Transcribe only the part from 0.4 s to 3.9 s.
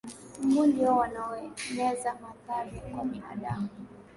mbu ndiyo wanaoeneza malaria kwa binadamu